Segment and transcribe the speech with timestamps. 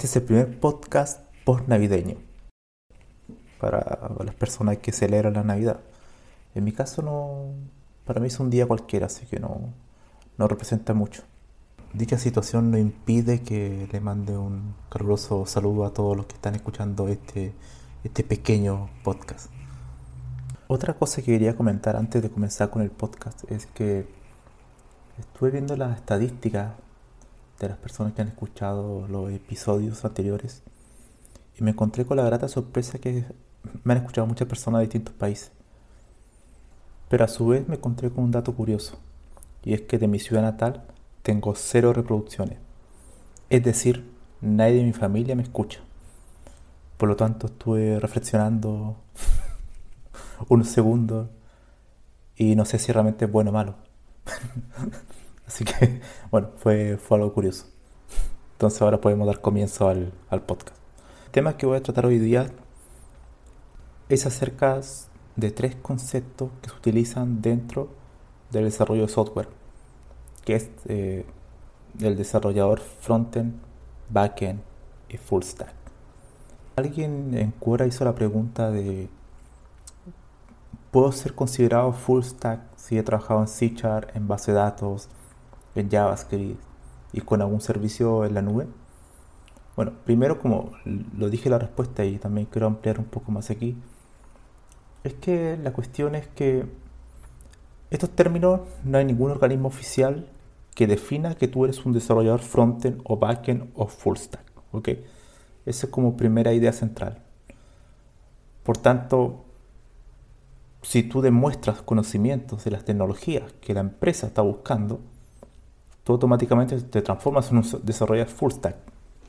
[0.00, 2.16] Este es el primer podcast post-navideño
[3.60, 5.80] para las personas que celebran la Navidad.
[6.54, 7.52] En mi caso no,
[8.06, 9.74] para mí es un día cualquiera, así que no,
[10.38, 11.24] no representa mucho.
[11.92, 16.54] Dicha situación no impide que le mande un caluroso saludo a todos los que están
[16.54, 17.52] escuchando este,
[18.02, 19.50] este pequeño podcast.
[20.66, 24.06] Otra cosa que quería comentar antes de comenzar con el podcast es que
[25.18, 26.72] estuve viendo las estadísticas
[27.60, 30.62] de las personas que han escuchado los episodios anteriores
[31.58, 33.24] y me encontré con la grata sorpresa que
[33.84, 35.52] me han escuchado muchas personas de distintos países.
[37.08, 38.98] Pero a su vez me encontré con un dato curioso
[39.62, 40.84] y es que de mi ciudad natal
[41.22, 42.58] tengo cero reproducciones.
[43.50, 44.10] Es decir,
[44.40, 45.80] nadie de mi familia me escucha.
[46.96, 48.96] Por lo tanto estuve reflexionando
[50.48, 51.28] unos segundos
[52.36, 53.74] y no sé si realmente es bueno o malo.
[55.50, 56.00] Así que,
[56.30, 57.66] bueno, fue, fue algo curioso.
[58.52, 60.76] Entonces ahora podemos dar comienzo al, al podcast.
[61.26, 62.46] El tema que voy a tratar hoy día
[64.08, 64.80] es acerca
[65.34, 67.88] de tres conceptos que se utilizan dentro
[68.52, 69.48] del desarrollo de software,
[70.44, 71.26] que es eh,
[72.00, 73.54] el desarrollador frontend,
[74.08, 74.60] backend
[75.08, 75.74] y full stack.
[76.76, 79.08] Alguien en Quora hizo la pregunta de
[80.92, 83.74] ¿puedo ser considerado full stack si he trabajado en C
[84.14, 85.08] en base de datos,
[85.74, 86.60] en JavaScript
[87.12, 88.66] y con algún servicio en la nube?
[89.76, 93.76] Bueno, primero como lo dije la respuesta y también quiero ampliar un poco más aquí,
[95.04, 96.66] es que la cuestión es que
[97.90, 100.28] estos términos no hay ningún organismo oficial
[100.74, 104.88] que defina que tú eres un desarrollador frontend o backend o full stack, ¿ok?
[105.66, 107.22] Esa es como primera idea central.
[108.62, 109.44] Por tanto,
[110.82, 115.00] si tú demuestras conocimientos de las tecnologías que la empresa está buscando,
[116.12, 118.76] automáticamente te transformas en un desarrollador full stack.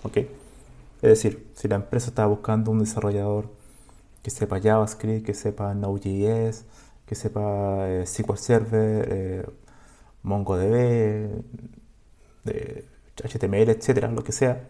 [0.03, 0.17] ¿ok?
[0.17, 3.49] Es decir, si la empresa está buscando un desarrollador
[4.21, 6.65] que sepa JavaScript, que sepa Node.js,
[7.05, 9.45] que sepa eh, SQL Server, eh,
[10.23, 11.43] MongoDB,
[13.23, 14.67] HTML, etcétera, lo que sea,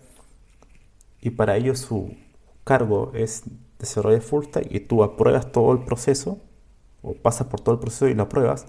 [1.22, 2.16] y para ello su
[2.64, 3.44] cargo es
[3.80, 6.40] desarrollar full stack y tú apruebas todo el proceso
[7.02, 8.66] o pasas por todo el proceso y lo apruebas,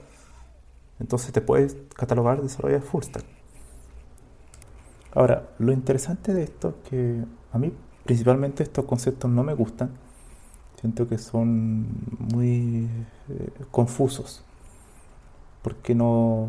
[1.00, 3.24] entonces te puedes catalogar desarrollar full stack.
[5.14, 7.72] Ahora, lo interesante de esto es que a mí
[8.04, 9.90] principalmente estos conceptos no me gustan.
[10.80, 11.86] Siento que son
[12.18, 12.88] muy
[13.28, 14.42] eh, confusos
[15.62, 16.48] porque no,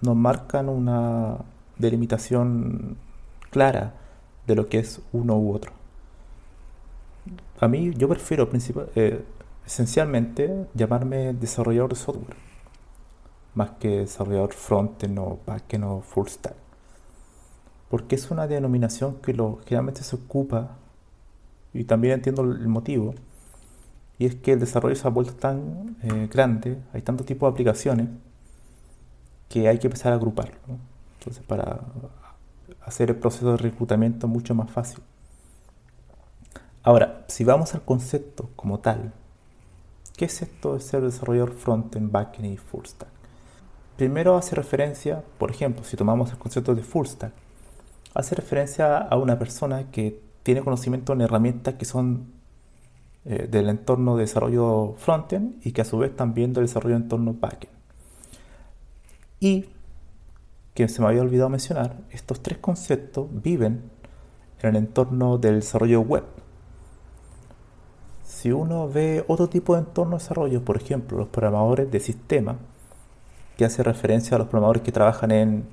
[0.00, 1.36] no marcan una
[1.78, 2.96] delimitación
[3.50, 3.94] clara
[4.46, 5.72] de lo que es uno u otro.
[7.60, 8.48] A mí yo prefiero
[8.96, 9.24] eh,
[9.66, 12.49] esencialmente llamarme desarrollador de software
[13.54, 16.54] más que desarrollador frontend o backend o full stack.
[17.88, 20.76] Porque es una denominación que lo, generalmente se ocupa,
[21.72, 23.14] y también entiendo el motivo,
[24.18, 27.52] y es que el desarrollo se ha vuelto tan eh, grande, hay tantos tipos de
[27.52, 28.08] aplicaciones,
[29.48, 30.58] que hay que empezar a agruparlo.
[31.18, 31.80] Entonces, para
[32.82, 35.02] hacer el proceso de reclutamiento mucho más fácil.
[36.82, 39.12] Ahora, si vamos al concepto como tal,
[40.16, 43.19] ¿qué es esto de ser desarrollador frontend, backend y full stack?
[44.00, 47.34] Primero hace referencia, por ejemplo, si tomamos el concepto de full stack,
[48.14, 52.32] hace referencia a una persona que tiene conocimiento en herramientas que son
[53.26, 57.02] eh, del entorno de desarrollo frontend y que a su vez también del desarrollo de
[57.02, 57.74] entorno backend.
[59.38, 59.66] Y,
[60.72, 63.82] que se me había olvidado mencionar, estos tres conceptos viven
[64.62, 66.24] en el entorno del desarrollo web.
[68.24, 72.56] Si uno ve otro tipo de entorno de desarrollo, por ejemplo, los programadores de sistema,
[73.60, 75.66] que hace referencia a los programadores que trabajan en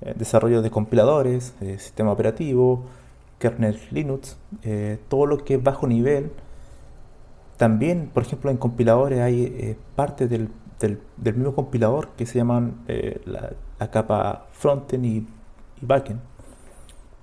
[0.00, 2.86] eh, desarrollo de compiladores, de sistema operativo,
[3.38, 6.32] kernel Linux, eh, todo lo que es bajo nivel.
[7.58, 10.48] También, por ejemplo, en compiladores hay eh, parte del,
[11.22, 12.78] mismo compilador que se llaman
[13.26, 15.26] la, capa frontend y, y
[15.82, 16.20] backend.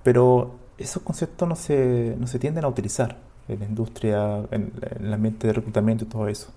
[0.04, 3.16] Pero esos conceptos no se, no se tienden a utilizar
[3.48, 6.52] en la industria, en, el ambiente de reclutamiento y todo eso.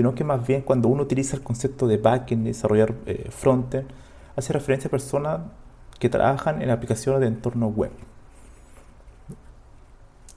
[0.00, 3.86] Sino que más bien cuando uno utiliza el concepto de backend, desarrollar eh, frontend,
[4.34, 5.40] hace referencia a personas
[5.98, 7.90] que trabajan en aplicaciones de entorno web.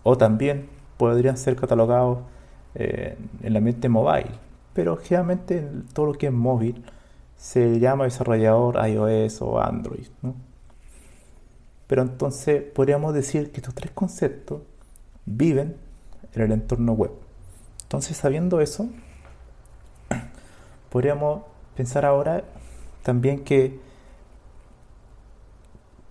[0.03, 0.67] O también
[0.97, 2.19] podrían ser catalogados
[2.75, 4.31] eh, en el ambiente mobile.
[4.73, 6.83] Pero generalmente todo lo que es móvil
[7.37, 10.07] se llama desarrollador iOS o Android.
[11.87, 14.59] Pero entonces podríamos decir que estos tres conceptos
[15.25, 15.77] viven
[16.33, 17.11] en el entorno web.
[17.83, 18.89] Entonces, sabiendo eso,
[20.93, 21.41] podríamos
[21.75, 22.43] pensar ahora
[23.01, 23.79] también que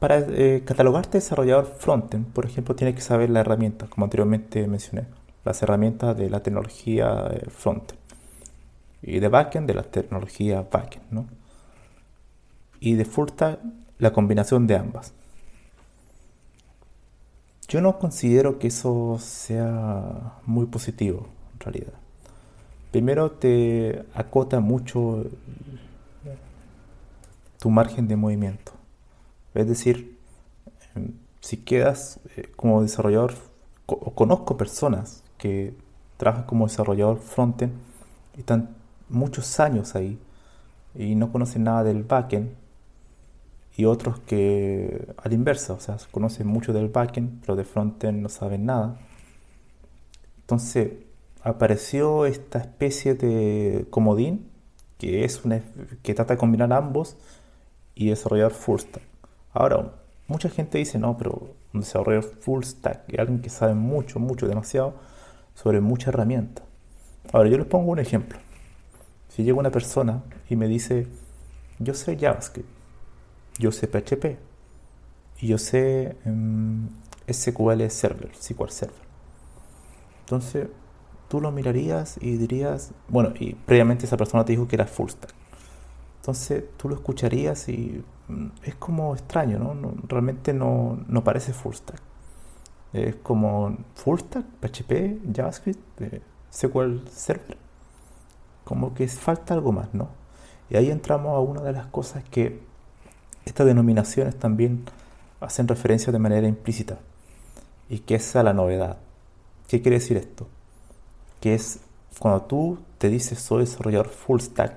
[0.00, 5.06] para eh, catalogarte desarrollador frontend, por ejemplo, tienes que saber las herramientas, como anteriormente mencioné,
[5.44, 8.00] las herramientas de la tecnología eh, frontend
[9.02, 11.26] y de backend de la tecnología backend, ¿no?
[12.81, 13.29] Y de full
[13.99, 15.12] la combinación de ambas.
[17.69, 22.01] Yo no considero que eso sea muy positivo, en realidad.
[22.93, 25.25] Primero te acota mucho
[27.59, 28.73] tu margen de movimiento.
[29.55, 30.19] Es decir,
[30.94, 33.35] em, si quedas eh, como desarrollador,
[34.15, 35.75] conozco personas que
[36.19, 37.73] trabajan como desarrollador frontend
[38.37, 38.77] y están
[39.09, 40.19] muchos años ahí
[40.94, 42.50] y no conocen nada del backend
[43.77, 48.29] y otros que al inverso, o sea, conocen mucho del backend, pero de frontend no
[48.29, 48.99] saben nada.
[50.41, 50.93] Entonces
[51.43, 54.53] apareció esta especie de comodín
[55.03, 55.61] que es una,
[56.05, 57.17] que trata de combinar ambos
[57.97, 59.03] y desarrollar full stack.
[59.53, 59.97] Ahora,
[60.29, 64.47] mucha gente dice, no, pero un desarrollador full stack es alguien que sabe mucho, mucho,
[64.47, 64.94] demasiado
[65.55, 66.65] sobre muchas herramientas.
[67.33, 68.39] Ahora, yo les pongo un ejemplo.
[69.29, 71.09] Si llega una persona y me dice,
[71.81, 72.69] yo sé JavaScript,
[73.59, 74.39] yo sé PHP
[75.41, 76.91] y yo sé em,
[77.29, 79.03] SQL Server, SQL Server.
[80.21, 80.69] Entonces,
[81.32, 85.08] tú lo mirarías y dirías, bueno, y previamente esa persona te dijo que era full
[85.08, 85.32] stack.
[86.20, 89.94] Entonces, tú lo escucharías y mm, es como extraño, ¿no?
[90.06, 92.02] realmente no, no, parece full stack.
[92.93, 96.20] Es como full stack, PHP, JavaScript, eh,
[96.50, 97.56] SQL Server.
[98.64, 100.11] Como que falta algo más, ¿no?
[100.69, 102.61] Y ahí entramos a una de las cosas que
[103.46, 104.84] estas denominaciones también
[105.40, 106.99] hacen referencia de manera implícita
[107.88, 108.99] y que es a la novedad.
[109.67, 110.46] ¿Qué quiere decir esto?
[111.43, 111.81] Que es
[112.19, 114.77] cuando tú te dices soy desarrollador full stack,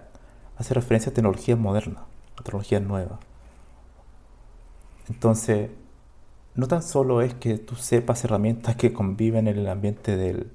[0.58, 2.04] hace referencia a tecnologías modernas,
[2.38, 3.20] a tecnologías nuevas.
[5.08, 5.70] Entonces,
[6.56, 10.48] no tan solo es que tú sepas herramientas que conviven en el ambiente de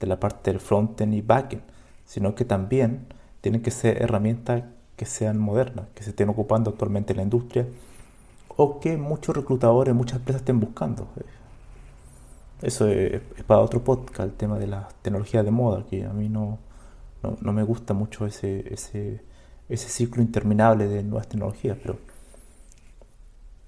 [0.00, 1.62] la parte del frontend y backend,
[2.04, 3.06] sino que también
[3.40, 4.64] tienen que ser herramientas
[4.96, 7.66] que sean modernas, que se estén ocupando actualmente en la industria
[8.56, 11.08] o que muchos reclutadores, muchas empresas estén buscando.
[12.62, 16.28] Eso es, para otro podcast, el tema de las tecnologías de moda, que a mí
[16.28, 16.58] no,
[17.22, 19.22] no, me gusta mucho ese, ese,
[19.68, 21.98] ese, ciclo interminable de nuevas tecnologías, pero,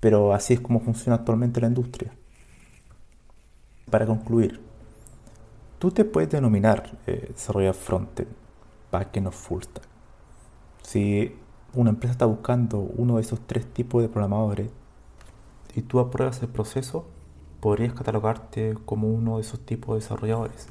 [0.00, 2.12] pero así es como funciona actualmente la industria.
[3.90, 4.60] Para concluir,
[5.78, 8.28] tú te puedes denominar eh, desarrollar frontend,
[8.90, 9.94] backend o full stack
[10.84, 11.34] si
[11.72, 14.70] una empresa está buscando uno de esos tres tipos de programadores
[15.74, 17.06] y tú apruebas el proceso,
[17.64, 20.66] podrías catalogarte como uno de esos tipos de desarrolladores.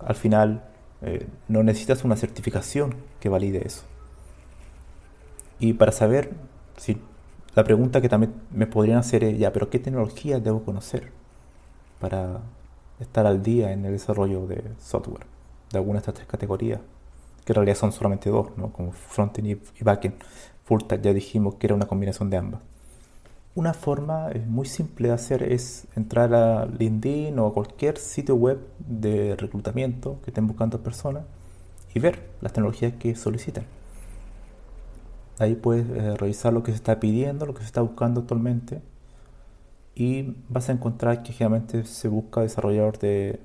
[0.00, 0.64] Al final,
[1.00, 3.84] eh, no necesitas una certificación que valide eso.
[5.60, 6.32] Y para saber,
[6.76, 6.98] si
[7.54, 11.12] la pregunta que también me podrían hacer es, ya, pero ¿qué tecnologías debo conocer
[12.00, 12.40] para
[12.98, 15.26] estar al día en el desarrollo de software
[15.70, 16.80] de alguna de estas tres categorías?
[17.44, 18.72] que en realidad son solamente dos, ¿no?
[18.72, 20.14] como frontend y backend.
[20.64, 22.60] Full stack ya dijimos que era una combinación de ambas.
[23.54, 28.58] Una forma muy simple de hacer es entrar a LinkedIn o a cualquier sitio web
[28.78, 31.24] de reclutamiento que estén buscando personas
[31.94, 33.64] y ver las tecnologías que solicitan.
[35.38, 38.80] Ahí puedes eh, revisar lo que se está pidiendo, lo que se está buscando actualmente
[39.94, 43.40] y vas a encontrar que generalmente se busca desarrollador de,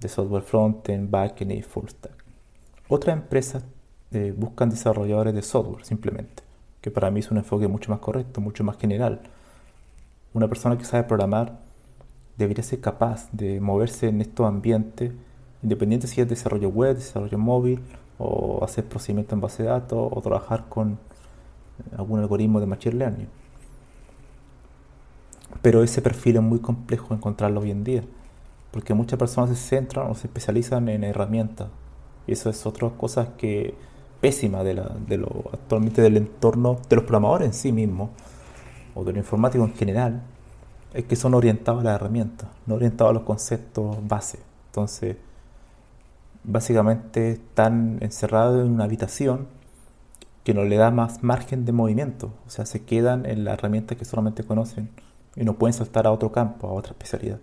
[0.00, 2.24] de software frontend, backend y full stack.
[2.88, 3.64] Otras empresas
[4.10, 6.42] eh, buscan desarrolladores de software simplemente,
[6.82, 9.20] que para mí es un enfoque mucho más correcto, mucho más general.
[10.34, 11.60] Una persona que sabe programar
[12.36, 15.12] debería ser capaz de moverse en estos ambientes,
[15.62, 17.80] independiente si es desarrollo web, desarrollo móvil,
[18.18, 20.98] o hacer procedimientos en base de datos, o trabajar con
[21.96, 23.28] algún algoritmo de machine learning.
[25.60, 28.02] Pero ese perfil es muy complejo encontrarlo hoy en día,
[28.72, 31.68] porque muchas personas se centran o se especializan en herramientas.
[32.26, 33.74] Y eso es otra cosa que
[34.22, 38.10] pésima de, la, de lo actualmente del entorno de los programadores en sí mismos,
[38.94, 40.22] o de lo informático en general,
[40.94, 44.38] es que son orientados a las herramientas, no orientados a los conceptos base.
[44.66, 45.16] Entonces,
[46.44, 49.48] básicamente están encerrados en una habitación
[50.44, 52.32] que no le da más margen de movimiento.
[52.46, 54.88] O sea, se quedan en la herramienta que solamente conocen
[55.36, 57.38] y no pueden saltar a otro campo, a otra especialidad.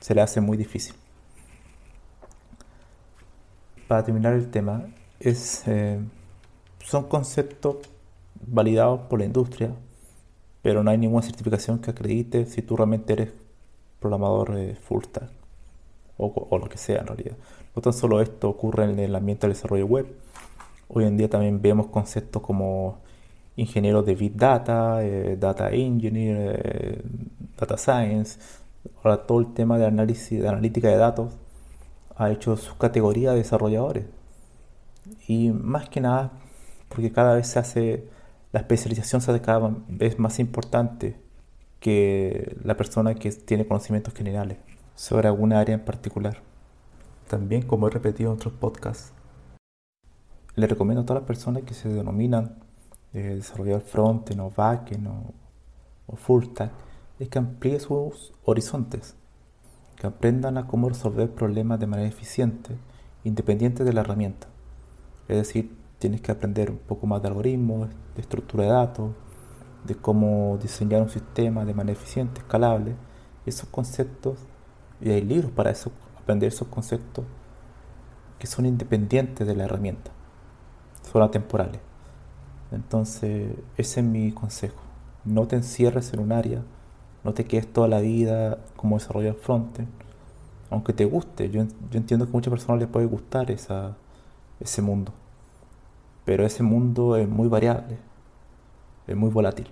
[0.00, 0.94] Se le hace muy difícil.
[3.86, 4.84] Para terminar el tema,
[5.20, 5.98] es, eh,
[6.84, 7.76] son conceptos
[8.46, 9.72] validados por la industria,
[10.62, 13.32] pero no hay ninguna certificación que acredite si tú realmente eres
[14.00, 15.30] programador eh, full stack
[16.16, 17.36] o, o, lo que sea en realidad.
[17.74, 20.06] No tan solo esto ocurre en el ambiente del desarrollo web.
[20.88, 22.98] Hoy en día también vemos conceptos como
[23.56, 27.02] ingenieros de Big Data, eh, Data Engineer, eh,
[27.58, 28.38] Data Science.
[29.02, 31.34] Ahora todo el tema de análisis, de analítica de datos
[32.16, 34.04] ha hecho su categoría de desarrolladores.
[35.26, 36.32] Y más que nada,
[36.88, 38.08] porque cada vez se hace,
[38.52, 41.16] la especialización se hace cada vez más importante
[41.80, 44.58] que la persona que tiene conocimientos generales
[44.94, 46.38] sobre alguna área en particular.
[47.28, 49.12] También, como he repetido en otros podcasts,
[50.56, 52.56] le recomiendo a todas las personas que se denominan
[53.12, 55.34] de desarrollar frontend o backend o,
[56.06, 56.72] o full stack,
[57.18, 59.14] es que amplíe sus horizontes,
[59.96, 62.76] que aprendan a cómo resolver problemas de manera eficiente,
[63.24, 64.48] independiente de la herramienta.
[65.28, 69.10] Es decir, tienes que aprender un poco más de algoritmos, de estructura de datos,
[69.84, 72.94] de cómo diseñar un sistema de manera eficiente, escalable.
[73.46, 74.38] Esos conceptos,
[75.00, 77.24] y hay libros para eso, aprender esos conceptos
[78.38, 80.10] que son independientes de la herramienta,
[81.10, 81.80] son atemporales.
[82.70, 84.80] Entonces, ese es mi consejo.
[85.24, 86.62] No te encierres en un área,
[87.24, 89.88] no te quedes toda la vida como desarrollador frontend,
[90.70, 91.50] aunque te guste.
[91.50, 95.12] Yo, yo entiendo que a muchas personas les puede gustar ese mundo,
[96.28, 97.96] pero ese mundo es muy variable,
[99.06, 99.66] es muy volátil.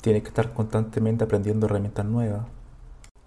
[0.00, 2.46] Tienes que estar constantemente aprendiendo herramientas nuevas.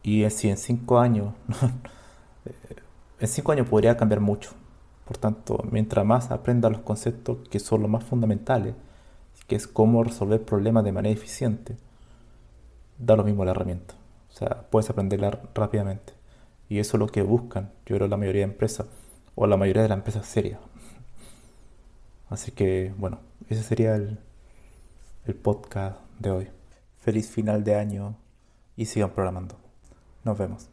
[0.01, 1.33] Y si en cinco años,
[3.19, 4.51] en cinco años podría cambiar mucho.
[5.03, 8.75] Por tanto, mientras más aprendas los conceptos que son los más fundamentales,
[9.45, 11.75] que es cómo resolver problemas de manera eficiente,
[12.97, 13.95] da lo mismo la herramienta.
[14.29, 16.13] O sea, puedes aprenderla rápidamente.
[16.69, 18.87] Y eso es lo que buscan, yo creo, la mayoría de empresas,
[19.35, 20.61] o la mayoría de las empresas serias.
[22.29, 24.19] Así que, bueno, ese sería el,
[25.25, 26.47] el podcast de hoy.
[26.99, 28.15] Feliz final de año
[28.75, 29.55] y sigan programando.
[30.23, 30.72] Nos vemos.